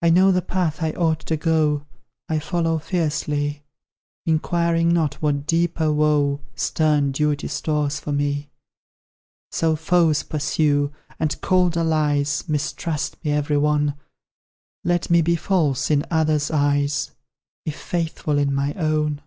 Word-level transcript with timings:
I 0.00 0.10
know 0.10 0.30
the 0.30 0.40
path 0.42 0.80
I 0.80 0.92
ought 0.92 1.18
to 1.26 1.36
go 1.36 1.86
I 2.28 2.38
follow 2.38 2.78
fearlessly, 2.78 3.64
Inquiring 4.26 4.94
not 4.94 5.14
what 5.14 5.44
deeper 5.44 5.92
woe 5.92 6.38
Stern 6.54 7.10
duty 7.10 7.48
stores 7.48 7.98
for 7.98 8.12
me. 8.12 8.50
So 9.50 9.74
foes 9.74 10.22
pursue, 10.22 10.92
and 11.18 11.40
cold 11.40 11.76
allies 11.76 12.44
Mistrust 12.46 13.16
me, 13.24 13.32
every 13.32 13.58
one: 13.58 13.94
Let 14.84 15.10
me 15.10 15.20
be 15.20 15.34
false 15.34 15.90
in 15.90 16.06
others' 16.12 16.52
eyes, 16.52 17.10
If 17.66 17.74
faithful 17.76 18.38
in 18.38 18.54
my 18.54 18.72
own. 18.74 19.20